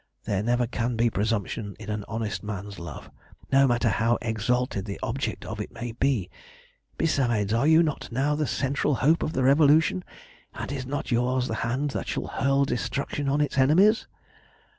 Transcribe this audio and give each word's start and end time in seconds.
There 0.23 0.41
never 0.41 0.65
can 0.65 0.95
be 0.95 1.11
presumption 1.11 1.75
in 1.77 1.91
an 1.91 2.03
honest 2.07 2.41
man's 2.41 2.79
love, 2.79 3.11
no 3.51 3.67
matter 3.67 3.89
how 3.89 4.17
exalted 4.19 4.85
the 4.85 4.99
object 5.03 5.45
of 5.45 5.61
it 5.61 5.71
may 5.71 5.91
be. 5.91 6.27
Besides, 6.97 7.53
are 7.53 7.67
you 7.67 7.83
not 7.83 8.11
now 8.11 8.33
the 8.33 8.47
central 8.47 8.95
hope 8.95 9.21
of 9.21 9.33
the 9.33 9.43
Revolution, 9.43 10.03
and 10.55 10.71
is 10.71 10.87
not 10.87 11.11
yours 11.11 11.47
the 11.47 11.53
hand 11.61 11.91
that 11.91 12.07
shall 12.07 12.25
hurl 12.25 12.65
destruction 12.65 13.29
on 13.29 13.41
its 13.41 13.59
enemies? 13.59 14.07